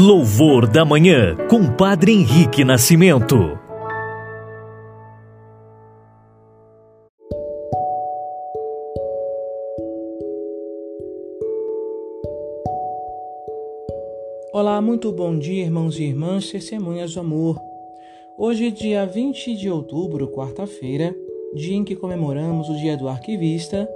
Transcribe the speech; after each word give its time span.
Louvor 0.00 0.68
da 0.68 0.84
Manhã, 0.84 1.36
com 1.50 1.74
Padre 1.74 2.12
Henrique 2.12 2.62
Nascimento. 2.62 3.34
Olá, 14.52 14.80
muito 14.80 15.10
bom 15.10 15.36
dia, 15.36 15.64
irmãos 15.64 15.98
e 15.98 16.04
irmãs, 16.04 16.48
testemunhas 16.48 17.14
do 17.14 17.18
amor. 17.18 17.60
Hoje, 18.38 18.70
dia 18.70 19.04
20 19.04 19.56
de 19.56 19.68
outubro, 19.68 20.28
quarta-feira, 20.28 21.12
dia 21.56 21.74
em 21.74 21.82
que 21.82 21.96
comemoramos 21.96 22.68
o 22.68 22.76
Dia 22.76 22.96
do 22.96 23.08
Arquivista, 23.08 23.88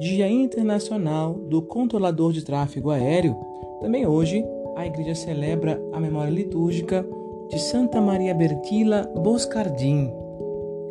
Dia 0.00 0.28
Internacional 0.28 1.34
do 1.34 1.62
Controlador 1.62 2.32
de 2.32 2.44
Tráfego 2.44 2.90
Aéreo. 2.90 3.36
Também 3.80 4.04
hoje, 4.04 4.44
a 4.76 4.86
igreja 4.86 5.14
celebra 5.14 5.80
a 5.92 6.00
memória 6.00 6.30
litúrgica 6.30 7.06
de 7.48 7.58
Santa 7.58 8.00
Maria 8.00 8.34
Bertilla 8.34 9.10
Boscardin, 9.16 10.12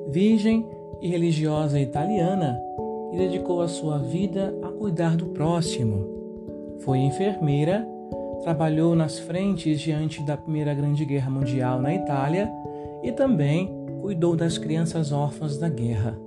virgem 0.09 0.67
e 1.01 1.09
religiosa 1.09 1.79
italiana 1.79 2.59
que 3.11 3.17
dedicou 3.17 3.61
a 3.61 3.67
sua 3.67 3.99
vida 3.99 4.55
a 4.63 4.69
cuidar 4.69 5.15
do 5.15 5.27
próximo. 5.27 6.07
Foi 6.79 6.97
enfermeira, 6.97 7.87
trabalhou 8.41 8.95
nas 8.95 9.19
frentes 9.19 9.79
diante 9.79 10.25
da 10.25 10.35
Primeira 10.35 10.73
Grande 10.73 11.05
Guerra 11.05 11.29
Mundial 11.29 11.79
na 11.79 11.93
Itália 11.93 12.51
e 13.03 13.11
também 13.11 13.71
cuidou 14.01 14.35
das 14.35 14.57
crianças 14.57 15.11
órfãs 15.11 15.57
da 15.57 15.69
guerra. 15.69 16.17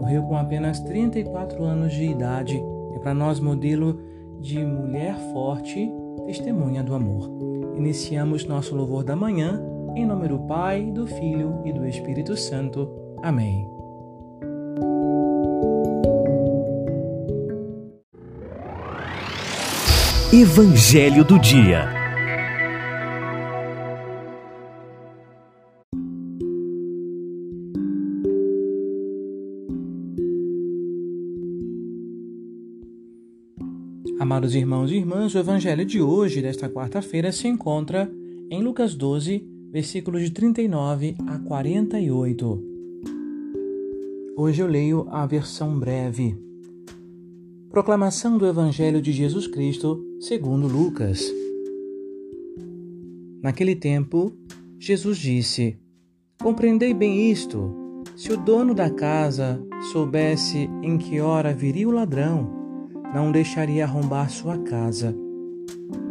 Morreu 0.00 0.22
com 0.22 0.36
apenas 0.36 0.80
34 0.80 1.62
anos 1.62 1.92
de 1.92 2.04
idade. 2.04 2.62
É 2.94 2.98
para 2.98 3.12
nós 3.12 3.38
modelo 3.38 4.00
de 4.40 4.58
mulher 4.64 5.14
forte 5.32 5.92
testemunha 6.30 6.80
do 6.80 6.94
amor. 6.94 7.28
Iniciamos 7.76 8.44
nosso 8.44 8.76
louvor 8.76 9.02
da 9.02 9.16
manhã, 9.16 9.60
em 9.96 10.06
nome 10.06 10.28
do 10.28 10.38
Pai, 10.46 10.84
do 10.84 11.04
Filho 11.04 11.60
e 11.64 11.72
do 11.72 11.84
Espírito 11.84 12.36
Santo. 12.36 12.88
Amém. 13.20 13.66
Evangelho 20.32 21.24
do 21.24 21.36
Dia 21.40 21.99
Amados 34.30 34.54
irmãos 34.54 34.92
e 34.92 34.94
irmãs, 34.94 35.34
o 35.34 35.38
evangelho 35.38 35.84
de 35.84 36.00
hoje, 36.00 36.40
desta 36.40 36.68
quarta-feira, 36.68 37.32
se 37.32 37.48
encontra 37.48 38.08
em 38.48 38.62
Lucas 38.62 38.94
12, 38.94 39.44
versículos 39.72 40.22
de 40.22 40.30
39 40.30 41.16
a 41.26 41.36
48. 41.40 42.64
Hoje 44.36 44.62
eu 44.62 44.68
leio 44.68 45.08
a 45.10 45.26
versão 45.26 45.76
breve. 45.76 46.38
Proclamação 47.70 48.38
do 48.38 48.46
Evangelho 48.46 49.02
de 49.02 49.10
Jesus 49.10 49.48
Cristo, 49.48 50.00
segundo 50.20 50.68
Lucas. 50.68 51.28
Naquele 53.42 53.74
tempo, 53.74 54.32
Jesus 54.78 55.18
disse: 55.18 55.76
Compreendei 56.40 56.94
bem 56.94 57.32
isto. 57.32 57.74
Se 58.14 58.32
o 58.32 58.36
dono 58.36 58.76
da 58.76 58.90
casa 58.90 59.60
soubesse 59.90 60.70
em 60.84 60.96
que 60.98 61.20
hora 61.20 61.52
viria 61.52 61.88
o 61.88 61.90
ladrão, 61.90 62.59
não 63.14 63.32
deixaria 63.32 63.84
arrombar 63.84 64.30
sua 64.30 64.58
casa. 64.58 65.14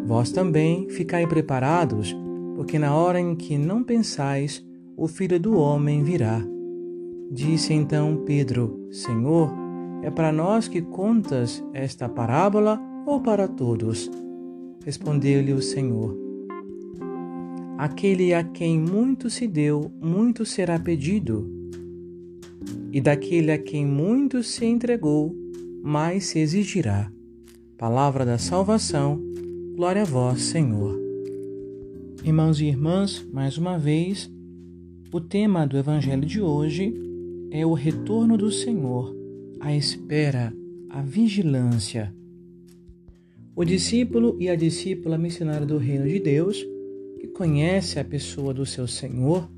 Vós 0.05 0.31
também 0.31 0.89
ficai 0.89 1.28
preparados, 1.28 2.16
porque 2.56 2.78
na 2.80 2.95
hora 2.95 3.19
em 3.19 3.36
que 3.36 3.58
não 3.58 3.83
pensais, 3.83 4.66
o 4.97 5.08
filho 5.08 5.39
do 5.39 5.58
homem 5.58 6.03
virá. 6.03 6.41
Disse 7.31 7.73
então 7.73 8.23
Pedro: 8.25 8.88
Senhor, 8.91 9.53
é 10.01 10.09
para 10.09 10.31
nós 10.31 10.68
que 10.68 10.81
contas 10.81 11.63
esta 11.74 12.09
parábola 12.09 12.81
ou 13.06 13.22
para 13.22 13.47
todos? 13.47 14.09
Respondeu-lhe 14.84 15.53
o 15.53 15.62
Senhor: 15.62 16.18
Aquele 17.78 18.34
a 18.34 18.44
quem 18.44 18.79
muito 18.79 19.29
se 19.29 19.47
deu, 19.47 19.91
muito 20.01 20.45
será 20.45 20.79
pedido, 20.79 21.50
e 22.91 23.00
daquele 23.00 23.51
a 23.51 23.57
quem 23.57 23.85
muito 23.85 24.41
se 24.44 24.66
entregou, 24.66 25.35
mais 25.81 26.25
se 26.25 26.40
exigirá. 26.40 27.12
Palavra 27.78 28.25
da 28.25 28.38
salvação, 28.38 29.22
glória 29.75 30.01
a 30.01 30.06
vós, 30.06 30.41
Senhor. 30.41 31.00
Irmãos 32.23 32.59
e 32.59 32.66
irmãs, 32.66 33.25
mais 33.31 33.57
uma 33.57 33.78
vez, 33.78 34.29
o 35.12 35.22
tema 35.22 35.66
do 35.66 35.78
Evangelho 35.78 36.25
de 36.25 36.41
hoje 36.41 36.94
é 37.51 37.66
o 37.66 37.73
retorno 37.73 38.38
do 38.38 38.51
Senhor, 38.51 39.16
a 39.59 39.73
espera, 39.73 40.53
a 40.89 41.01
vigilância. 41.01 42.13
O 43.56 43.63
discípulo 43.63 44.35
e 44.39 44.50
a 44.50 44.56
discípula 44.56 45.18
missionária 45.18 45.66
do 45.66 45.78
Reino 45.78 46.07
de 46.07 46.19
Deus, 46.19 46.66
que 47.19 47.28
conhece 47.28 48.00
a 48.00 48.03
pessoa 48.03 48.53
do 48.53 48.66
seu 48.66 48.88
Senhor, 48.88 49.50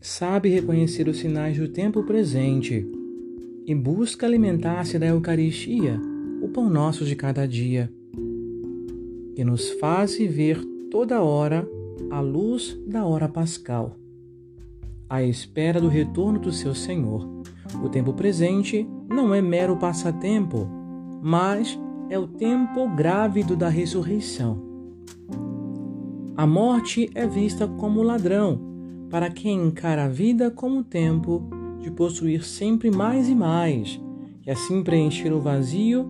sabe 0.00 0.48
reconhecer 0.48 1.08
os 1.08 1.18
sinais 1.18 1.58
do 1.58 1.68
tempo 1.68 2.02
presente 2.04 2.86
e 3.70 3.74
busca 3.74 4.26
alimentar-se 4.26 4.98
da 4.98 5.06
Eucaristia, 5.06 6.02
o 6.42 6.48
pão 6.48 6.68
nosso 6.68 7.04
de 7.04 7.14
cada 7.14 7.46
dia, 7.46 7.88
que 9.36 9.44
nos 9.44 9.70
faz 9.70 10.16
ver 10.16 10.60
toda 10.90 11.22
hora 11.22 11.64
a 12.10 12.18
luz 12.18 12.76
da 12.84 13.04
hora 13.04 13.28
pascal, 13.28 13.96
à 15.08 15.22
espera 15.22 15.80
do 15.80 15.86
retorno 15.86 16.40
do 16.40 16.50
seu 16.50 16.74
Senhor. 16.74 17.24
O 17.80 17.88
tempo 17.88 18.12
presente 18.12 18.84
não 19.08 19.32
é 19.32 19.40
mero 19.40 19.76
passatempo, 19.76 20.68
mas 21.22 21.78
é 22.08 22.18
o 22.18 22.26
tempo 22.26 22.88
grávido 22.96 23.54
da 23.54 23.68
ressurreição. 23.68 24.60
A 26.36 26.44
morte 26.44 27.08
é 27.14 27.24
vista 27.24 27.68
como 27.68 28.02
ladrão 28.02 28.60
para 29.08 29.30
quem 29.30 29.68
encara 29.68 30.06
a 30.06 30.08
vida 30.08 30.50
como 30.50 30.82
tempo 30.82 31.59
de 31.80 31.90
possuir 31.90 32.44
sempre 32.44 32.90
mais 32.90 33.28
e 33.28 33.34
mais, 33.34 34.00
e 34.46 34.50
assim 34.50 34.82
preencher 34.82 35.32
o 35.32 35.40
vazio 35.40 36.08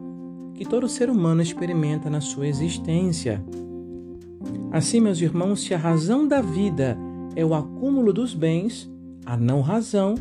que 0.54 0.64
todo 0.64 0.88
ser 0.88 1.08
humano 1.08 1.40
experimenta 1.40 2.10
na 2.10 2.20
sua 2.20 2.46
existência. 2.46 3.42
Assim, 4.70 5.00
meus 5.00 5.20
irmãos, 5.20 5.62
se 5.62 5.72
a 5.72 5.78
razão 5.78 6.28
da 6.28 6.40
vida 6.40 6.98
é 7.34 7.44
o 7.44 7.54
acúmulo 7.54 8.12
dos 8.12 8.34
bens, 8.34 8.90
a 9.24 9.36
não 9.36 9.60
razão 9.60 10.14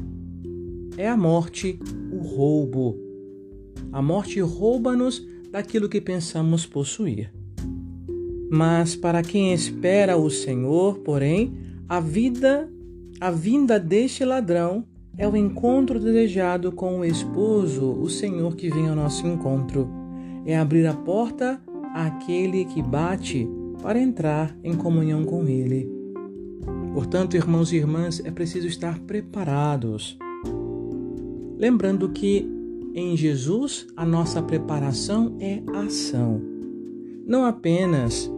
é 0.97 1.07
a 1.07 1.17
morte, 1.17 1.79
o 2.11 2.17
roubo. 2.17 2.97
A 3.91 4.01
morte 4.01 4.39
rouba-nos 4.39 5.25
daquilo 5.51 5.89
que 5.89 5.99
pensamos 5.99 6.65
possuir. 6.65 7.33
Mas 8.51 8.95
para 8.95 9.21
quem 9.21 9.53
espera 9.53 10.17
o 10.17 10.29
Senhor, 10.29 10.99
porém, 10.99 11.53
a 11.87 11.99
vida, 11.99 12.69
a 13.19 13.31
vinda 13.31 13.79
deste 13.79 14.25
ladrão 14.25 14.85
é 15.19 15.27
o 15.27 15.35
encontro 15.35 15.99
desejado 15.99 16.71
com 16.71 16.99
o 16.99 17.05
esposo, 17.05 17.91
o 17.91 18.09
Senhor 18.09 18.55
que 18.55 18.69
vem 18.69 18.87
ao 18.87 18.95
nosso 18.95 19.27
encontro. 19.27 19.89
É 20.45 20.57
abrir 20.57 20.87
a 20.87 20.93
porta 20.93 21.61
àquele 21.93 22.63
que 22.63 22.81
bate 22.81 23.45
para 23.81 23.99
entrar 23.99 24.57
em 24.63 24.73
comunhão 24.73 25.25
com 25.25 25.45
Ele. 25.45 25.91
Portanto, 26.93 27.35
irmãos 27.35 27.73
e 27.73 27.75
irmãs, 27.75 28.21
é 28.23 28.31
preciso 28.31 28.67
estar 28.67 28.97
preparados. 28.99 30.17
Lembrando 31.57 32.07
que 32.07 32.49
em 32.95 33.17
Jesus 33.17 33.87
a 33.97 34.05
nossa 34.05 34.41
preparação 34.41 35.35
é 35.41 35.61
ação, 35.85 36.41
não 37.27 37.45
apenas 37.45 38.31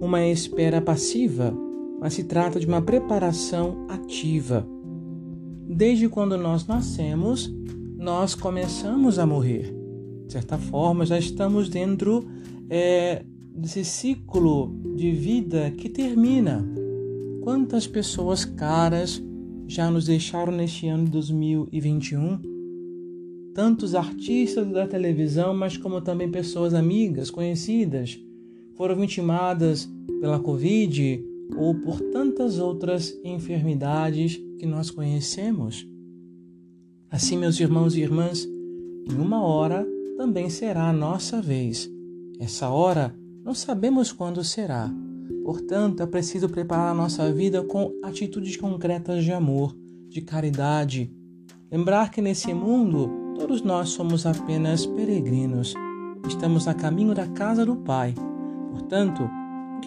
uma 0.00 0.26
espera 0.26 0.80
passiva, 0.80 1.54
mas 2.00 2.14
se 2.14 2.24
trata 2.24 2.58
de 2.58 2.66
uma 2.66 2.80
preparação 2.80 3.86
ativa 3.88 4.73
desde 5.66 6.08
quando 6.08 6.36
nós 6.36 6.66
nascemos, 6.66 7.52
nós 7.96 8.34
começamos 8.34 9.18
a 9.18 9.26
morrer. 9.26 9.74
De 10.26 10.32
certa 10.32 10.58
forma, 10.58 11.06
já 11.06 11.18
estamos 11.18 11.68
dentro 11.68 12.26
é, 12.68 13.24
desse 13.54 13.84
ciclo 13.84 14.74
de 14.96 15.10
vida 15.12 15.70
que 15.70 15.88
termina. 15.88 16.66
Quantas 17.42 17.86
pessoas 17.86 18.44
caras 18.44 19.22
já 19.66 19.90
nos 19.90 20.06
deixaram 20.06 20.52
neste 20.52 20.86
ano 20.88 21.04
de 21.04 21.10
2021? 21.10 22.40
Tantos 23.54 23.94
artistas 23.94 24.66
da 24.70 24.86
televisão, 24.86 25.54
mas 25.54 25.76
como 25.76 26.00
também 26.00 26.30
pessoas 26.30 26.74
amigas, 26.74 27.30
conhecidas, 27.30 28.18
foram 28.74 28.96
vitimadas 28.96 29.88
pela 30.20 30.40
Covid 30.40 31.24
ou 31.56 31.74
por 31.74 32.00
tantas 32.00 32.58
outras 32.58 33.14
enfermidades 33.24 34.40
que 34.58 34.66
nós 34.66 34.90
conhecemos. 34.90 35.86
Assim, 37.10 37.36
meus 37.36 37.58
irmãos 37.60 37.96
e 37.96 38.00
irmãs, 38.00 38.44
em 38.44 39.14
uma 39.14 39.42
hora 39.42 39.86
também 40.16 40.48
será 40.48 40.88
a 40.88 40.92
nossa 40.92 41.40
vez. 41.40 41.90
Essa 42.40 42.68
hora 42.68 43.14
não 43.44 43.54
sabemos 43.54 44.10
quando 44.10 44.42
será, 44.42 44.90
Portanto, 45.44 46.02
é 46.02 46.06
preciso 46.06 46.48
preparar 46.48 46.90
a 46.90 46.94
nossa 46.94 47.30
vida 47.30 47.62
com 47.62 47.92
atitudes 48.02 48.56
concretas 48.56 49.22
de 49.22 49.30
amor, 49.30 49.76
de 50.08 50.22
caridade. 50.22 51.12
Lembrar 51.70 52.10
que 52.10 52.22
nesse 52.22 52.54
mundo 52.54 53.10
todos 53.38 53.60
nós 53.60 53.90
somos 53.90 54.24
apenas 54.24 54.86
peregrinos. 54.86 55.74
Estamos 56.26 56.66
a 56.66 56.72
caminho 56.72 57.14
da 57.14 57.26
casa 57.26 57.66
do 57.66 57.76
Pai. 57.76 58.14
Portanto, 58.70 59.28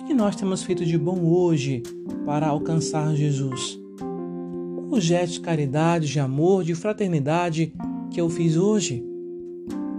que 0.07 0.13
nós 0.13 0.37
temos 0.37 0.63
feito 0.63 0.85
de 0.85 0.97
bom 0.97 1.19
hoje 1.25 1.83
para 2.25 2.47
alcançar 2.47 3.13
Jesus? 3.13 3.77
O 4.89 5.01
gesto 5.01 5.33
de 5.33 5.41
caridade, 5.41 6.07
de 6.07 6.17
amor, 6.17 6.63
de 6.63 6.73
fraternidade 6.73 7.73
que 8.09 8.21
eu 8.21 8.29
fiz 8.29 8.55
hoje? 8.55 9.03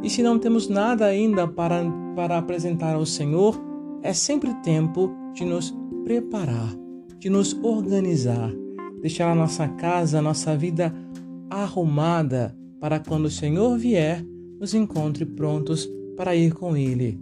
E 0.03 0.09
se 0.09 0.23
não 0.23 0.39
temos 0.39 0.67
nada 0.67 1.05
ainda 1.05 1.47
para, 1.47 1.85
para 2.17 2.39
apresentar 2.39 2.95
ao 2.95 3.05
Senhor, 3.05 3.61
é 4.03 4.15
sempre 4.15 4.55
tempo 4.63 5.11
de 5.35 5.45
nos 5.45 5.77
preparar, 6.05 6.75
de 7.19 7.29
nos 7.29 7.53
organizar, 7.63 8.51
deixar 9.03 9.31
a 9.31 9.35
nossa 9.35 9.69
casa, 9.69 10.21
a 10.21 10.23
nossa 10.23 10.57
vida 10.57 10.95
arrumada 11.51 12.57
para 12.81 12.99
quando 12.99 13.27
o 13.27 13.31
Senhor 13.31 13.77
vier, 13.77 14.25
nos 14.59 14.73
encontre 14.73 15.27
prontos 15.27 15.87
para 16.17 16.35
ir 16.35 16.55
com 16.55 16.75
Ele. 16.75 17.21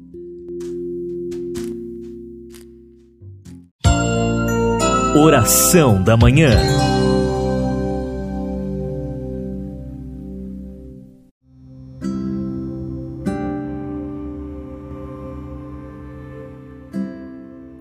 Oração 5.18 6.02
da 6.02 6.14
Manhã. 6.14 6.50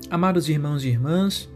Amados 0.09 0.47
irmãos 0.47 0.85
e 0.85 0.87
irmãs, 0.87 1.49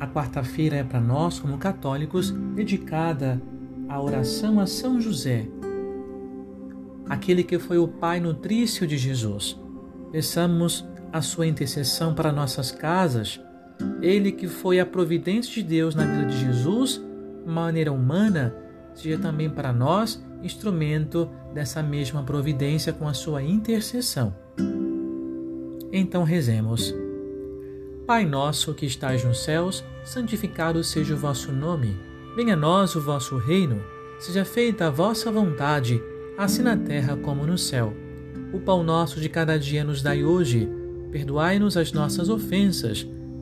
a 0.00 0.06
quarta-feira 0.06 0.76
é 0.76 0.82
para 0.82 0.98
nós, 0.98 1.38
como 1.38 1.58
católicos, 1.58 2.30
dedicada 2.30 3.42
à 3.90 4.00
oração 4.00 4.58
a 4.58 4.66
São 4.66 4.98
José, 4.98 5.46
aquele 7.06 7.44
que 7.44 7.58
foi 7.58 7.76
o 7.76 7.86
pai 7.86 8.20
nutrício 8.20 8.86
de 8.86 8.96
Jesus. 8.96 9.54
Peçamos 10.10 10.82
a 11.12 11.20
sua 11.20 11.46
intercessão 11.46 12.14
para 12.14 12.32
nossas 12.32 12.72
casas, 12.72 13.38
ele 14.00 14.32
que 14.32 14.46
foi 14.46 14.80
a 14.80 14.86
providência 14.86 15.52
de 15.52 15.62
Deus 15.62 15.94
na 15.94 16.04
vida 16.04 16.26
de 16.26 16.38
Jesus, 16.38 17.02
maneira 17.46 17.92
humana, 17.92 18.54
seja 18.94 19.18
também 19.18 19.48
para 19.48 19.72
nós 19.72 20.22
instrumento 20.42 21.28
dessa 21.52 21.82
mesma 21.82 22.22
providência 22.22 22.92
com 22.92 23.08
a 23.08 23.14
sua 23.14 23.42
intercessão. 23.42 24.34
Então 25.92 26.22
rezemos. 26.22 26.94
Pai 28.06 28.24
nosso 28.24 28.74
que 28.74 28.86
estais 28.86 29.24
nos 29.24 29.42
céus, 29.42 29.84
santificado 30.04 30.82
seja 30.82 31.14
o 31.14 31.18
vosso 31.18 31.52
nome. 31.52 31.96
Venha 32.36 32.54
a 32.54 32.56
nós 32.56 32.94
o 32.94 33.00
vosso 33.00 33.36
reino. 33.36 33.82
Seja 34.18 34.44
feita 34.44 34.86
a 34.86 34.90
vossa 34.90 35.30
vontade, 35.30 36.02
assim 36.36 36.62
na 36.62 36.76
terra 36.76 37.16
como 37.16 37.46
no 37.46 37.58
céu. 37.58 37.92
O 38.52 38.60
pão 38.60 38.82
nosso 38.82 39.20
de 39.20 39.28
cada 39.28 39.58
dia 39.58 39.84
nos 39.84 40.02
dai 40.02 40.24
hoje. 40.24 40.68
Perdoai-nos 41.10 41.76
as 41.76 41.92
nossas 41.92 42.28
ofensas, 42.28 43.06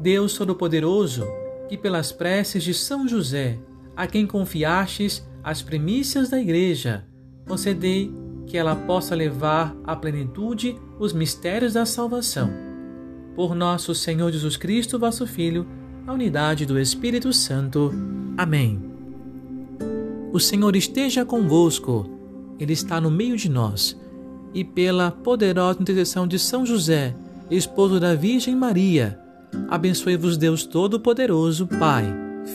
Deus 0.00 0.34
Todo-Poderoso, 0.36 1.26
que 1.68 1.76
pelas 1.76 2.12
preces 2.12 2.62
de 2.62 2.72
São 2.72 3.06
José, 3.06 3.58
a 3.96 4.06
quem 4.06 4.26
confiastes 4.26 5.26
as 5.42 5.62
primícias 5.62 6.28
da 6.28 6.40
Igreja, 6.40 7.04
concedei 7.46 8.12
que 8.46 8.56
ela 8.56 8.74
possa 8.74 9.14
levar 9.14 9.76
à 9.84 9.94
plenitude 9.94 10.76
os 10.98 11.12
mistérios 11.12 11.74
da 11.74 11.84
salvação 11.84 12.68
por 13.38 13.54
nosso 13.54 13.94
Senhor 13.94 14.32
Jesus 14.32 14.56
Cristo, 14.56 14.98
vosso 14.98 15.24
Filho, 15.24 15.64
na 16.04 16.12
unidade 16.12 16.66
do 16.66 16.76
Espírito 16.76 17.32
Santo. 17.32 17.92
Amém. 18.36 18.82
O 20.32 20.40
Senhor 20.40 20.74
esteja 20.74 21.24
convosco, 21.24 22.04
Ele 22.58 22.72
está 22.72 23.00
no 23.00 23.12
meio 23.12 23.36
de 23.36 23.48
nós, 23.48 23.96
e 24.52 24.64
pela 24.64 25.12
poderosa 25.12 25.80
intercessão 25.80 26.26
de 26.26 26.36
São 26.36 26.66
José, 26.66 27.14
esposo 27.48 28.00
da 28.00 28.12
Virgem 28.12 28.56
Maria, 28.56 29.16
abençoe-vos 29.68 30.36
Deus 30.36 30.64
Todo-Poderoso, 30.64 31.66
Pai, 31.66 32.06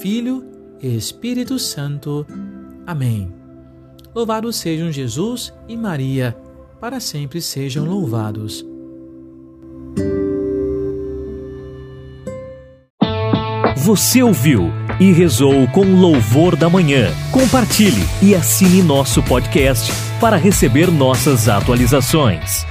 Filho 0.01 0.43
e 0.81 0.95
Espírito 0.95 1.57
Santo. 1.59 2.25
Amém. 2.85 3.31
Louvados 4.13 4.55
sejam 4.57 4.91
Jesus 4.91 5.53
e 5.67 5.75
Maria, 5.75 6.35
para 6.79 6.99
sempre 6.99 7.41
sejam 7.41 7.85
louvados. 7.85 8.65
Você 13.77 14.23
ouviu 14.23 14.71
e 14.97 15.11
rezou 15.11 15.67
com 15.67 15.83
louvor 15.83 16.55
da 16.55 16.69
manhã. 16.69 17.11
Compartilhe 17.31 18.03
e 18.21 18.33
assine 18.33 18.81
nosso 18.81 19.21
podcast 19.23 19.91
para 20.21 20.37
receber 20.37 20.89
nossas 20.89 21.49
atualizações. 21.49 22.65